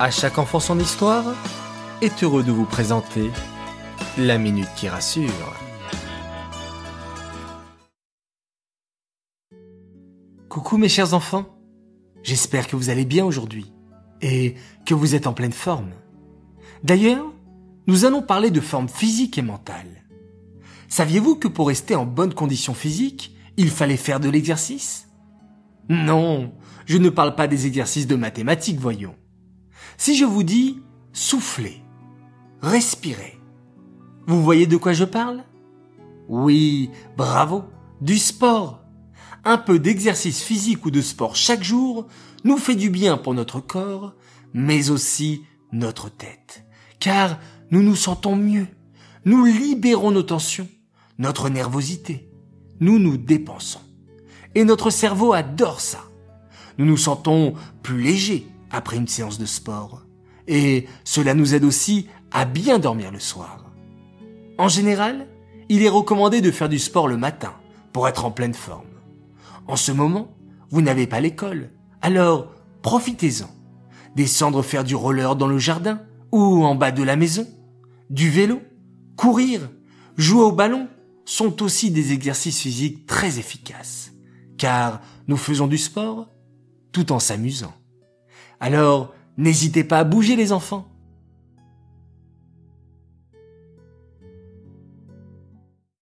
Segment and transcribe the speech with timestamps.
[0.00, 1.24] À chaque enfant son histoire
[2.02, 3.32] est heureux de vous présenter
[4.16, 5.56] la minute qui rassure.
[10.48, 11.46] Coucou mes chers enfants,
[12.22, 13.72] j'espère que vous allez bien aujourd'hui
[14.22, 14.54] et
[14.86, 15.90] que vous êtes en pleine forme.
[16.84, 17.26] D'ailleurs,
[17.88, 20.04] nous allons parler de forme physique et mentale.
[20.86, 25.08] Saviez-vous que pour rester en bonne condition physique, il fallait faire de l'exercice?
[25.88, 26.52] Non,
[26.86, 29.16] je ne parle pas des exercices de mathématiques, voyons.
[29.96, 30.80] Si je vous dis
[31.12, 31.82] souffler,
[32.60, 33.38] respirer,
[34.26, 35.44] vous voyez de quoi je parle?
[36.28, 37.64] Oui, bravo,
[38.00, 38.82] du sport.
[39.44, 42.06] Un peu d'exercice physique ou de sport chaque jour
[42.44, 44.14] nous fait du bien pour notre corps,
[44.52, 46.64] mais aussi notre tête.
[47.00, 47.38] Car
[47.70, 48.66] nous nous sentons mieux,
[49.24, 50.68] nous libérons nos tensions,
[51.18, 52.30] notre nervosité,
[52.80, 53.80] nous nous dépensons.
[54.54, 56.04] Et notre cerveau adore ça.
[56.78, 60.02] Nous nous sentons plus légers, après une séance de sport.
[60.46, 63.66] Et cela nous aide aussi à bien dormir le soir.
[64.58, 65.28] En général,
[65.68, 67.52] il est recommandé de faire du sport le matin
[67.92, 68.86] pour être en pleine forme.
[69.66, 70.34] En ce moment,
[70.70, 71.70] vous n'avez pas l'école,
[72.02, 72.52] alors
[72.82, 73.48] profitez-en.
[74.16, 76.00] Descendre faire du roller dans le jardin
[76.32, 77.46] ou en bas de la maison,
[78.10, 78.60] du vélo,
[79.16, 79.70] courir,
[80.16, 80.88] jouer au ballon
[81.24, 84.12] sont aussi des exercices physiques très efficaces,
[84.56, 86.28] car nous faisons du sport
[86.90, 87.74] tout en s'amusant.
[88.60, 90.86] Alors, n'hésitez pas à bouger les enfants.